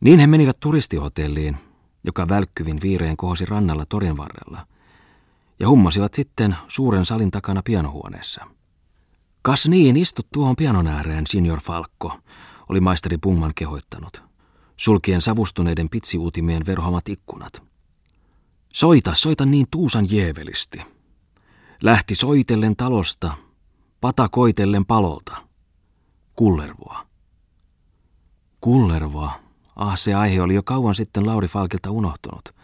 Niin 0.00 0.20
he 0.20 0.26
menivät 0.26 0.60
turistihotelliin, 0.60 1.56
joka 2.04 2.28
välkkyvin 2.28 2.80
viireen 2.82 3.16
kohosi 3.16 3.46
rannalla 3.46 3.86
torin 3.86 4.16
varrella, 4.16 4.66
ja 5.60 5.68
hummasivat 5.68 6.14
sitten 6.14 6.56
suuren 6.68 7.04
salin 7.04 7.30
takana 7.30 7.62
pianohuoneessa. 7.62 8.46
Kas 9.42 9.68
niin, 9.68 9.96
istut 9.96 10.26
tuohon 10.32 10.56
pianon 10.56 10.86
ääreen, 10.86 11.26
signor 11.26 11.60
Falkko, 11.60 12.18
oli 12.68 12.80
maisteri 12.80 13.18
Pungman 13.18 13.52
kehoittanut, 13.54 14.22
sulkien 14.76 15.20
savustuneiden 15.20 15.88
pitsiuutimien 15.88 16.66
verhomat 16.66 17.08
ikkunat. 17.08 17.62
Soita, 18.72 19.14
soita 19.14 19.46
niin 19.46 19.66
tuusan 19.70 20.06
jeevelisti. 20.10 20.82
Lähti 21.82 22.14
soitellen 22.14 22.76
talosta, 22.76 23.32
patakoitellen 24.00 24.86
palolta. 24.86 25.36
Kullervoa. 26.36 27.06
Kullervoa. 28.60 29.49
Ah, 29.76 29.98
se 29.98 30.14
aihe 30.14 30.42
oli 30.42 30.54
jo 30.54 30.62
kauan 30.62 30.94
sitten 30.94 31.26
Lauri 31.26 31.48
Falkilta 31.48 31.90
unohtunut. 31.90 32.54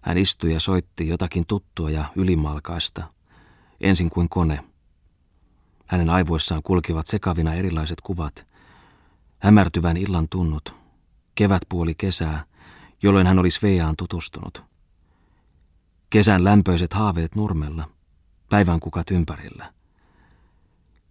Hän 0.00 0.18
istui 0.18 0.52
ja 0.52 0.60
soitti 0.60 1.08
jotakin 1.08 1.46
tuttua 1.46 1.90
ja 1.90 2.04
ylimalkaista, 2.16 3.02
ensin 3.80 4.10
kuin 4.10 4.28
kone. 4.28 4.64
Hänen 5.86 6.10
aivoissaan 6.10 6.62
kulkivat 6.62 7.06
sekavina 7.06 7.54
erilaiset 7.54 8.00
kuvat. 8.00 8.46
Hämärtyvän 9.38 9.96
illan 9.96 10.28
tunnut, 10.28 10.74
kevätpuoli 11.34 11.94
kesää, 11.94 12.44
jolloin 13.02 13.26
hän 13.26 13.38
oli 13.38 13.50
Sveaan 13.50 13.96
tutustunut. 13.96 14.64
Kesän 16.10 16.44
lämpöiset 16.44 16.92
haaveet 16.92 17.34
nurmella, 17.34 17.88
päivän 18.50 18.80
kukat 18.80 19.10
ympärillä. 19.10 19.72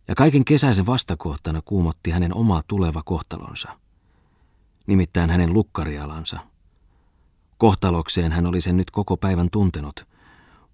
Ja 0.08 0.16
kaiken 0.16 0.46
kesäisen 0.46 0.86
vastakohtana 0.86 1.62
kuumotti 1.66 2.12
hänen 2.12 2.36
oma 2.36 2.62
tuleva 2.68 3.04
kohtalonsa. 3.06 3.83
Nimittäin 4.88 5.30
hänen 5.30 5.54
lukkarialansa. 5.54 6.40
Kohtalokseen 7.58 8.32
hän 8.32 8.46
oli 8.46 8.62
sen 8.62 8.78
nyt 8.78 8.92
koko 8.92 9.18
päivän 9.18 9.50
tuntenut, 9.52 10.08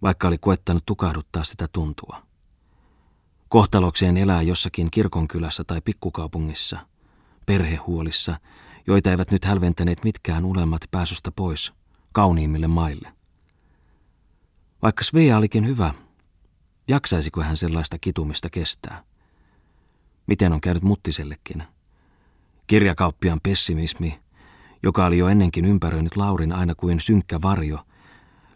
vaikka 0.02 0.28
oli 0.28 0.38
koettanut 0.38 0.86
tukahduttaa 0.86 1.44
sitä 1.44 1.68
tuntua. 1.72 2.22
Kohtalokseen 3.50 4.18
elää 4.18 4.42
jossakin 4.42 4.92
kirkonkylässä 4.92 5.64
tai 5.64 5.82
pikkukaupungissa, 5.82 6.80
perhehuolissa, 7.46 8.40
joita 8.88 9.12
eivät 9.12 9.32
nyt 9.32 9.46
hälventäneet 9.46 10.04
mitkään 10.04 10.46
unelmat 10.46 10.82
pääsystä 10.92 11.32
pois 11.32 11.74
kauniimmille 12.12 12.68
maille. 12.68 13.14
Vaikka 14.82 15.04
Svea 15.04 15.38
olikin 15.38 15.68
hyvä, 15.68 15.94
jaksaisiko 16.88 17.42
hän 17.42 17.58
sellaista 17.58 18.00
kitumista 18.00 18.50
kestää? 18.50 19.04
Miten 20.28 20.54
on 20.54 20.62
käynyt 20.62 20.84
Muttisellekin? 20.84 21.64
Kirjakauppian 22.70 23.40
pessimismi, 23.44 24.20
joka 24.84 25.06
oli 25.06 25.18
jo 25.18 25.28
ennenkin 25.28 25.66
ympäröinyt 25.66 26.16
Laurin 26.16 26.52
aina 26.52 26.76
kuin 26.76 27.00
synkkä 27.00 27.42
varjo, 27.42 27.86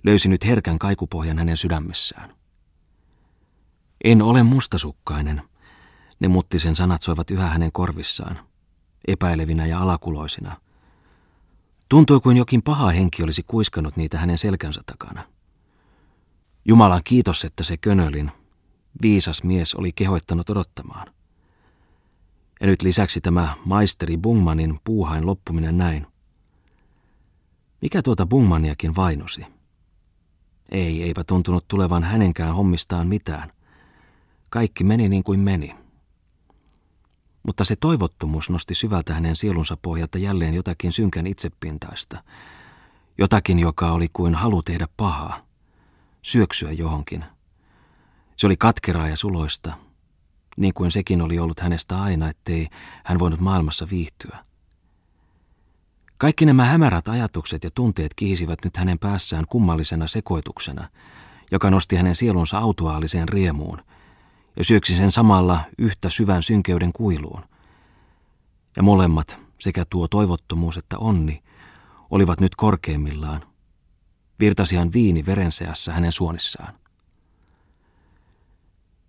löysi 0.03 0.29
nyt 0.29 0.45
herkän 0.45 0.79
kaikupohjan 0.79 1.37
hänen 1.37 1.57
sydämessään. 1.57 2.35
En 4.03 4.21
ole 4.21 4.43
mustasukkainen, 4.43 5.41
ne 6.19 6.27
Muttisen 6.27 6.75
sanat 6.75 7.01
soivat 7.01 7.31
yhä 7.31 7.49
hänen 7.49 7.71
korvissaan, 7.71 8.39
epäilevinä 9.07 9.65
ja 9.65 9.79
alakuloisina. 9.79 10.57
Tuntui 11.89 12.19
kuin 12.19 12.37
jokin 12.37 12.63
paha 12.63 12.91
henki 12.91 13.23
olisi 13.23 13.43
kuiskannut 13.43 13.97
niitä 13.97 14.17
hänen 14.17 14.37
selkänsä 14.37 14.81
takana. 14.85 15.23
Jumalan 16.65 17.01
kiitos, 17.03 17.45
että 17.45 17.63
se 17.63 17.77
könölin, 17.77 18.31
viisas 19.01 19.43
mies 19.43 19.75
oli 19.75 19.91
kehoittanut 19.91 20.49
odottamaan. 20.49 21.07
Ja 22.63 22.67
nyt 22.67 22.81
lisäksi 22.81 23.21
tämä 23.21 23.55
maisteri 23.65 24.17
Bungmanin 24.17 24.79
puuhain 24.83 25.25
loppuminen 25.25 25.77
näin. 25.77 26.07
Mikä 27.81 28.01
tuota 28.01 28.25
Bungmaniakin 28.25 28.95
vainosi? 28.95 29.45
Ei, 30.71 31.03
eipä 31.03 31.23
tuntunut 31.23 31.67
tulevan 31.67 32.03
hänenkään 32.03 32.55
hommistaan 32.55 33.07
mitään. 33.07 33.51
Kaikki 34.49 34.83
meni 34.83 35.09
niin 35.09 35.23
kuin 35.23 35.39
meni. 35.39 35.75
Mutta 37.43 37.63
se 37.63 37.75
toivottomuus 37.75 38.49
nosti 38.49 38.75
syvältä 38.75 39.13
hänen 39.13 39.35
sielunsa 39.35 39.77
pohjalta 39.81 40.17
jälleen 40.17 40.53
jotakin 40.53 40.91
synkän 40.91 41.27
itsepintaista. 41.27 42.23
Jotakin, 43.17 43.59
joka 43.59 43.91
oli 43.91 44.09
kuin 44.13 44.35
halu 44.35 44.61
tehdä 44.61 44.87
pahaa 44.97 45.45
syöksyä 46.21 46.71
johonkin. 46.71 47.25
Se 48.35 48.47
oli 48.47 48.57
katkeraa 48.57 49.07
ja 49.07 49.17
suloista, 49.17 49.73
niin 50.57 50.73
kuin 50.73 50.91
sekin 50.91 51.21
oli 51.21 51.39
ollut 51.39 51.59
hänestä 51.59 52.01
aina, 52.01 52.29
ettei 52.29 52.67
hän 53.05 53.19
voinut 53.19 53.39
maailmassa 53.39 53.87
viihtyä. 53.91 54.37
Kaikki 56.17 56.45
nämä 56.45 56.65
hämärät 56.65 57.07
ajatukset 57.07 57.63
ja 57.63 57.69
tunteet 57.75 58.13
kihisivät 58.15 58.59
nyt 58.63 58.77
hänen 58.77 58.99
päässään 58.99 59.45
kummallisena 59.49 60.07
sekoituksena, 60.07 60.89
joka 61.51 61.69
nosti 61.69 61.95
hänen 61.95 62.15
sielunsa 62.15 62.57
autuaaliseen 62.57 63.29
riemuun 63.29 63.83
ja 64.55 64.63
syöksi 64.63 64.95
sen 64.95 65.11
samalla 65.11 65.59
yhtä 65.77 66.09
syvän 66.09 66.43
synkeyden 66.43 66.93
kuiluun. 66.93 67.43
Ja 68.77 68.83
molemmat, 68.83 69.39
sekä 69.59 69.83
tuo 69.89 70.07
toivottomuus 70.07 70.77
että 70.77 70.97
onni, 70.97 71.43
olivat 72.09 72.39
nyt 72.39 72.55
korkeimmillaan, 72.55 73.45
Virtasihan 74.39 74.93
viini 74.93 75.25
verenseassa 75.25 75.93
hänen 75.93 76.11
suonissaan. 76.11 76.73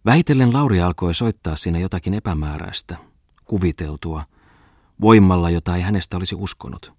Vähitellen 0.07 0.53
Lauri 0.53 0.81
alkoi 0.81 1.15
soittaa 1.15 1.57
siinä 1.57 1.79
jotakin 1.79 2.15
epämääräistä, 2.15 2.97
kuviteltua, 3.45 4.25
voimalla, 5.01 5.51
jota 5.51 5.77
ei 5.77 5.83
hänestä 5.83 6.17
olisi 6.17 6.35
uskonut. 6.35 6.93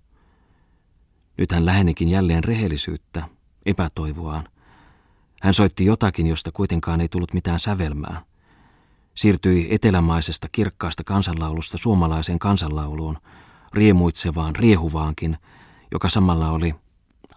Nyt 1.37 1.51
hän 1.51 1.65
lähenikin 1.65 2.09
jälleen 2.09 2.43
rehellisyyttä, 2.43 3.23
epätoivoaan. 3.65 4.47
Hän 5.41 5.53
soitti 5.53 5.85
jotakin, 5.85 6.27
josta 6.27 6.51
kuitenkaan 6.51 7.01
ei 7.01 7.09
tullut 7.09 7.33
mitään 7.33 7.59
sävelmää. 7.59 8.21
Siirtyi 9.15 9.67
etelämaisesta 9.71 10.47
kirkkaasta 10.51 11.03
kansanlaulusta 11.03 11.77
suomalaiseen 11.77 12.39
kansanlauluun, 12.39 13.17
riemuitsevaan, 13.73 14.55
riehuvaankin, 14.55 15.37
joka 15.91 16.09
samalla 16.09 16.51
oli 16.51 16.75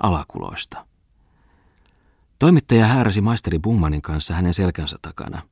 alakuloista. 0.02 0.86
Toimittaja 2.38 2.86
hääräsi 2.86 3.20
maisteri 3.20 3.58
Bungmanin 3.58 4.02
kanssa 4.02 4.34
hänen 4.34 4.54
selkänsä 4.54 4.96
takana. 5.02 5.42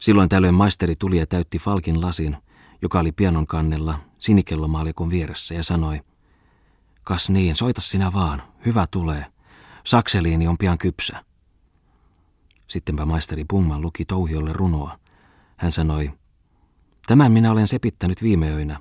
Silloin 0.00 0.28
tällöin 0.28 0.54
maisteri 0.54 0.96
tuli 0.96 1.18
ja 1.18 1.26
täytti 1.26 1.58
Falkin 1.58 2.00
lasin, 2.00 2.36
joka 2.82 3.00
oli 3.00 3.12
pianon 3.12 3.46
kannella 3.46 3.98
sinikellomaalikon 4.18 5.10
vieressä 5.10 5.54
ja 5.54 5.62
sanoi, 5.62 6.00
Kas 7.02 7.30
niin, 7.30 7.56
soita 7.56 7.80
sinä 7.80 8.12
vaan, 8.12 8.42
hyvä 8.66 8.86
tulee. 8.90 9.26
Sakseliini 9.84 10.46
on 10.46 10.58
pian 10.58 10.78
kypsä. 10.78 11.24
Sittenpä 12.68 13.04
maisteri 13.04 13.44
Bungman 13.50 13.80
luki 13.80 14.04
touhiolle 14.04 14.52
runoa. 14.52 14.98
Hän 15.56 15.72
sanoi, 15.72 16.12
Tämän 17.06 17.32
minä 17.32 17.52
olen 17.52 17.68
sepittänyt 17.68 18.22
viime 18.22 18.50
öinä, 18.50 18.80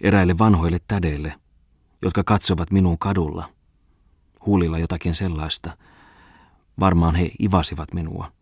eräille 0.00 0.38
vanhoille 0.38 0.78
tädeille, 0.88 1.34
jotka 2.02 2.24
katsovat 2.24 2.70
minun 2.70 2.98
kadulla. 2.98 3.48
Huulilla 4.46 4.78
jotakin 4.78 5.14
sellaista, 5.14 5.76
Varmaan 6.80 7.14
he 7.14 7.30
ivasivat 7.42 7.94
minua. 7.94 8.32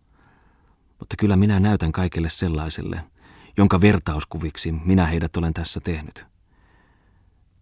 Mutta 0.98 1.16
kyllä 1.18 1.36
minä 1.36 1.60
näytän 1.60 1.92
kaikille 1.92 2.28
sellaiselle, 2.28 3.04
jonka 3.56 3.80
vertauskuviksi 3.80 4.72
minä 4.72 5.06
heidät 5.06 5.36
olen 5.36 5.54
tässä 5.54 5.80
tehnyt. 5.80 6.26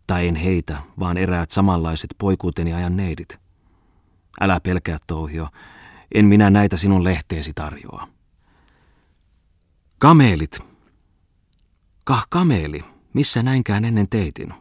Tai 0.06 0.28
en 0.28 0.36
heitä, 0.36 0.82
vaan 0.98 1.16
eräät 1.16 1.50
samanlaiset 1.50 2.14
poikuuteni 2.18 2.72
ajan 2.72 2.96
neidit. 2.96 3.40
Älä 4.40 4.60
pelkää, 4.60 4.98
Touhio, 5.06 5.48
en 6.14 6.24
minä 6.24 6.50
näitä 6.50 6.76
sinun 6.76 7.04
lehteesi 7.04 7.52
tarjoa. 7.54 8.08
Kameelit. 9.98 10.58
Kah 12.04 12.26
kameeli, 12.30 12.84
missä 13.12 13.42
näinkään 13.42 13.84
ennen 13.84 14.08
teitin. 14.08 14.54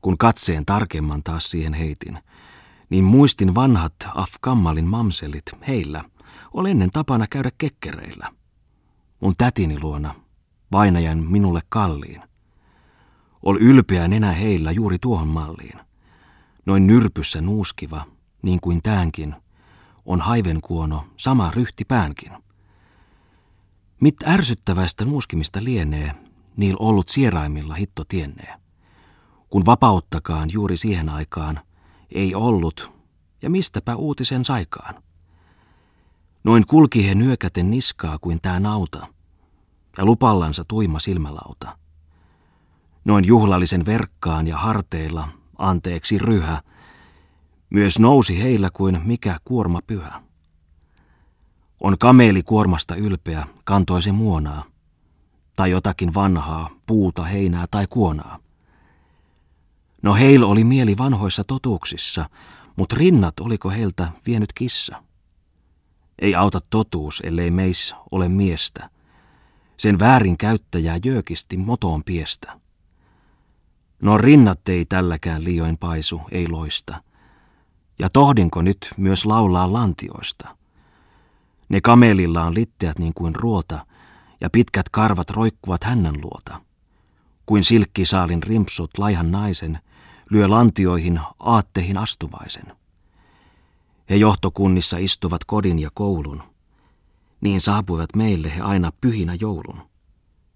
Kun 0.00 0.18
katseen 0.18 0.66
tarkemman 0.66 1.22
taas 1.22 1.50
siihen 1.50 1.74
heitin– 1.74 2.18
niin 2.90 3.04
muistin 3.04 3.54
vanhat 3.54 3.94
Afkammalin 4.14 4.84
mamselit, 4.84 5.44
heillä 5.68 6.04
oli 6.54 6.70
ennen 6.70 6.90
tapana 6.90 7.26
käydä 7.30 7.50
kekkereillä. 7.58 8.30
Mun 9.20 9.34
tätini 9.38 9.80
luona, 9.82 10.14
vainajan 10.72 11.18
minulle 11.18 11.60
kalliin. 11.68 12.22
Ol 13.42 13.56
ylpeä 13.60 14.08
nenä 14.08 14.32
heillä 14.32 14.72
juuri 14.72 14.98
tuohon 14.98 15.28
malliin. 15.28 15.80
Noin 16.66 16.86
nyrpyssä 16.86 17.40
nuuskiva, 17.40 18.06
niin 18.42 18.60
kuin 18.60 18.82
tämänkin, 18.82 19.34
on 20.06 20.20
haivenkuono 20.20 21.04
sama 21.16 21.50
ryhti 21.50 21.84
päänkin. 21.84 22.32
Mit 24.00 24.16
ärsyttävästä 24.26 25.04
nuuskimista 25.04 25.64
lienee, 25.64 26.14
niil 26.56 26.76
ollut 26.78 27.08
sieraimilla 27.08 27.74
hitto 27.74 28.04
tiennee. 28.08 28.54
Kun 29.48 29.66
vapauttakaan 29.66 30.48
juuri 30.52 30.76
siihen 30.76 31.08
aikaan– 31.08 31.60
ei 32.14 32.34
ollut, 32.34 32.92
ja 33.42 33.50
mistäpä 33.50 33.96
uutisen 33.96 34.44
saikaan. 34.44 35.02
Noin 36.44 36.66
kulki 36.66 37.08
he 37.08 37.14
nyökäten 37.14 37.70
niskaa 37.70 38.18
kuin 38.18 38.38
tää 38.42 38.60
nauta, 38.60 39.06
ja 39.98 40.04
lupallansa 40.04 40.64
tuima 40.68 40.98
silmälauta. 40.98 41.78
Noin 43.04 43.24
juhlallisen 43.24 43.86
verkkaan 43.86 44.46
ja 44.46 44.58
harteilla, 44.58 45.28
anteeksi 45.58 46.18
ryhä, 46.18 46.62
myös 47.70 47.98
nousi 47.98 48.42
heillä 48.42 48.70
kuin 48.72 49.00
mikä 49.04 49.38
kuorma 49.44 49.80
pyhä. 49.86 50.22
On 51.80 51.98
kameeli 51.98 52.42
kuormasta 52.42 52.94
ylpeä, 52.94 53.46
kantoi 53.64 54.02
se 54.02 54.12
muonaa, 54.12 54.64
tai 55.56 55.70
jotakin 55.70 56.14
vanhaa, 56.14 56.70
puuta, 56.86 57.22
heinää 57.22 57.66
tai 57.70 57.86
kuonaa. 57.90 58.38
No 60.02 60.14
heillä 60.14 60.46
oli 60.46 60.64
mieli 60.64 60.98
vanhoissa 60.98 61.42
totuuksissa, 61.46 62.30
mutta 62.76 62.96
rinnat 62.98 63.40
oliko 63.40 63.70
heiltä 63.70 64.12
vienyt 64.26 64.52
kissa? 64.52 65.02
Ei 66.18 66.34
auta 66.34 66.60
totuus, 66.70 67.22
ellei 67.24 67.50
meis 67.50 67.94
ole 68.10 68.28
miestä. 68.28 68.90
Sen 69.76 69.98
väärin 69.98 70.38
käyttäjää 70.38 70.98
jöökisti 71.04 71.56
motoon 71.56 72.04
piestä. 72.04 72.60
No 74.02 74.18
rinnat 74.18 74.68
ei 74.68 74.84
tälläkään 74.84 75.44
liioin 75.44 75.78
paisu, 75.78 76.20
ei 76.30 76.48
loista. 76.48 77.02
Ja 77.98 78.08
tohdinko 78.12 78.62
nyt 78.62 78.94
myös 78.96 79.26
laulaa 79.26 79.72
lantioista? 79.72 80.56
Ne 81.68 81.80
kamelillaan 81.80 82.54
litteät 82.54 82.98
niin 82.98 83.14
kuin 83.14 83.34
ruota, 83.34 83.86
ja 84.40 84.50
pitkät 84.50 84.88
karvat 84.88 85.30
roikkuvat 85.30 85.84
hännän 85.84 86.14
luota. 86.22 86.60
Kuin 87.46 87.64
silkkisaalin 87.64 88.42
rimpsut 88.42 88.98
laihan 88.98 89.30
naisen, 89.30 89.78
lyö 90.30 90.50
lantioihin 90.50 91.20
aatteihin 91.38 91.98
astuvaisen. 91.98 92.83
He 94.10 94.16
johtokunnissa 94.16 94.98
istuvat 94.98 95.44
kodin 95.44 95.78
ja 95.78 95.90
koulun. 95.94 96.42
Niin 97.40 97.60
saapuivat 97.60 98.16
meille 98.16 98.56
he 98.56 98.60
aina 98.60 98.92
pyhinä 99.00 99.36
joulun. 99.40 99.82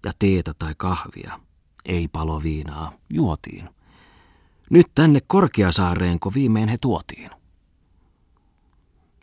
Ja 0.05 0.11
teetä 0.19 0.53
tai 0.59 0.73
kahvia, 0.77 1.39
ei 1.85 2.07
palo 2.07 2.43
viinaa, 2.43 2.91
juotiin. 3.09 3.69
Nyt 4.69 4.87
tänne 4.95 5.19
Korkeasaareenko 5.27 6.33
viimein 6.33 6.69
he 6.69 6.77
tuotiin. 6.77 7.29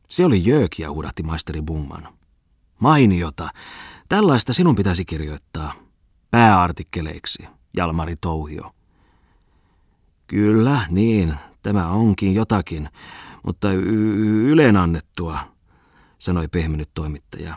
Se 0.08 0.24
oli 0.24 0.46
jöökiä, 0.46 0.90
huudahti 0.90 1.22
maisteri 1.22 1.62
Bungman. 1.62 2.08
Mainiota, 2.78 3.48
tällaista 4.08 4.52
sinun 4.52 4.74
pitäisi 4.74 5.04
kirjoittaa. 5.04 5.74
Pääartikkeleiksi, 6.30 7.44
Jalmari 7.76 8.16
Touhio. 8.16 8.72
Kyllä, 10.26 10.86
niin, 10.90 11.34
tämä 11.62 11.88
onkin 11.88 12.34
jotakin, 12.34 12.88
mutta 13.46 13.72
y- 13.72 14.50
yleen 14.50 14.76
annettua, 14.76 15.38
sanoi 16.18 16.48
pehminyt 16.48 16.90
toimittaja. 16.94 17.54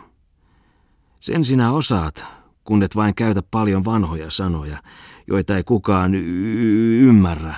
Sen 1.19 1.45
sinä 1.45 1.71
osaat, 1.71 2.25
kun 2.63 2.83
et 2.83 2.95
vain 2.95 3.15
käytä 3.15 3.41
paljon 3.51 3.85
vanhoja 3.85 4.31
sanoja, 4.31 4.83
joita 5.27 5.57
ei 5.57 5.63
kukaan 5.63 6.15
y- 6.15 7.07
ymmärrä. 7.07 7.55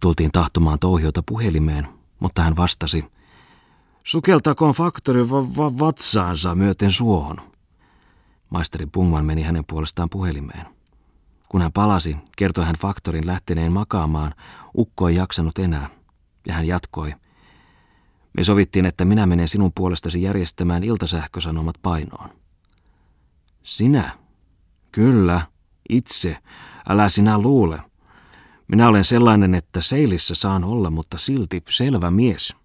Tultiin 0.00 0.30
tahtomaan 0.32 0.78
touhiota 0.78 1.22
puhelimeen, 1.28 1.88
mutta 2.20 2.42
hän 2.42 2.56
vastasi, 2.56 3.04
sukeltakoon 4.04 4.74
faktori 4.74 5.30
va- 5.30 5.56
va- 5.56 5.78
vatsaansa 5.78 6.54
myöten 6.54 6.90
suohon. 6.90 7.36
Maisteri 8.50 8.86
Pungman 8.86 9.24
meni 9.24 9.42
hänen 9.42 9.64
puolestaan 9.66 10.10
puhelimeen. 10.10 10.66
Kun 11.48 11.62
hän 11.62 11.72
palasi, 11.72 12.16
kertoi 12.36 12.64
hän 12.64 12.76
faktorin 12.78 13.26
lähteneen 13.26 13.72
makaamaan, 13.72 14.34
ukko 14.78 15.08
ei 15.08 15.16
jaksanut 15.16 15.58
enää, 15.58 16.01
ja 16.48 16.54
hän 16.54 16.66
jatkoi. 16.66 17.14
Me 18.36 18.44
sovittiin, 18.44 18.86
että 18.86 19.04
minä 19.04 19.26
menen 19.26 19.48
sinun 19.48 19.72
puolestasi 19.74 20.22
järjestämään 20.22 20.84
iltasähkösanomat 20.84 21.74
painoon. 21.82 22.28
Sinä? 23.62 24.18
Kyllä, 24.92 25.46
itse. 25.88 26.38
Älä 26.88 27.08
sinä 27.08 27.38
luule. 27.38 27.80
Minä 28.68 28.88
olen 28.88 29.04
sellainen, 29.04 29.54
että 29.54 29.80
seilissä 29.80 30.34
saan 30.34 30.64
olla, 30.64 30.90
mutta 30.90 31.18
silti 31.18 31.62
selvä 31.68 32.10
mies. 32.10 32.56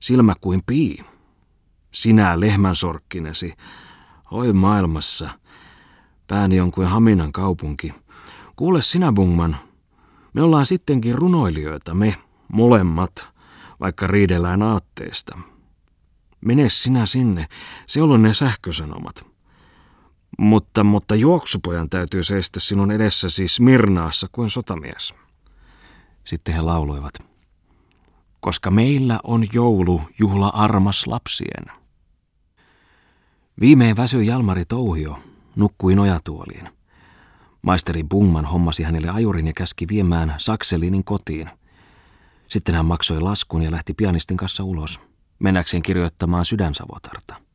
Silmä 0.00 0.34
kuin 0.40 0.62
pii. 0.66 1.04
Sinä 1.92 2.40
lehmänsorkkinesi. 2.40 3.54
Oi 4.30 4.52
maailmassa. 4.52 5.30
Pääni 6.26 6.60
on 6.60 6.70
kuin 6.70 6.86
Haminan 6.86 7.32
kaupunki. 7.32 7.94
Kuule 8.56 8.82
sinä, 8.82 9.12
Bungman. 9.12 9.56
Me 10.32 10.42
ollaan 10.42 10.66
sittenkin 10.66 11.14
runoilijoita, 11.14 11.94
me 11.94 12.14
molemmat, 12.52 13.28
vaikka 13.80 14.06
riidellään 14.06 14.62
aatteesta. 14.62 15.38
Mene 16.40 16.68
sinä 16.68 17.06
sinne, 17.06 17.46
se 17.86 18.02
on 18.02 18.22
ne 18.22 18.34
sähkösanomat. 18.34 19.26
Mutta, 20.38 20.84
mutta 20.84 21.14
juoksupojan 21.14 21.90
täytyy 21.90 22.22
seistä 22.22 22.60
sinun 22.60 22.90
edessäsi 22.90 23.48
Smirnaassa 23.48 24.26
kuin 24.32 24.50
sotamies. 24.50 25.14
Sitten 26.24 26.54
he 26.54 26.60
lauloivat. 26.60 27.14
Koska 28.40 28.70
meillä 28.70 29.20
on 29.24 29.44
joulu, 29.52 30.00
juhla 30.18 30.48
armas 30.48 31.06
lapsien. 31.06 31.64
Viimein 33.60 33.96
väsyi 33.96 34.26
Jalmari 34.26 34.64
Touhio, 34.64 35.18
nukkui 35.56 35.94
nojatuoliin. 35.94 36.68
Maisteri 37.62 38.04
Bungman 38.04 38.44
hommasi 38.44 38.82
hänelle 38.82 39.08
ajurin 39.08 39.46
ja 39.46 39.52
käski 39.56 39.88
viemään 39.88 40.34
Sakselinin 40.38 41.04
kotiin. 41.04 41.50
Sitten 42.48 42.74
hän 42.74 42.86
maksoi 42.86 43.20
laskun 43.20 43.62
ja 43.62 43.70
lähti 43.70 43.94
pianistin 43.94 44.36
kanssa 44.36 44.64
ulos, 44.64 45.00
mennäkseen 45.38 45.82
kirjoittamaan 45.82 46.44
sydänsavotarta. 46.44 47.47